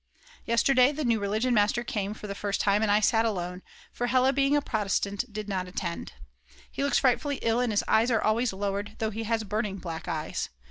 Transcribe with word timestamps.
Yesterday 0.45 0.91
the 0.93 1.05
new 1.05 1.19
Religion 1.19 1.53
master 1.53 1.83
came 1.83 2.15
for 2.15 2.25
the 2.25 2.33
first 2.33 2.59
time, 2.59 2.81
and 2.81 2.89
I 2.89 3.01
sat 3.01 3.23
alone, 3.23 3.61
for 3.91 4.07
Hella 4.07 4.33
being 4.33 4.55
a 4.55 4.59
Protestant 4.63 5.31
did 5.31 5.47
not 5.47 5.67
attend. 5.67 6.13
He 6.71 6.83
looks 6.83 6.97
frightfully 6.97 7.37
ill 7.43 7.59
and 7.59 7.71
his 7.71 7.83
eyes 7.87 8.09
are 8.09 8.19
always 8.23 8.51
lowered 8.51 8.95
though 8.97 9.11
he 9.11 9.25
has 9.25 9.43
burning 9.43 9.77
black 9.77 10.07
eyes. 10.07 10.49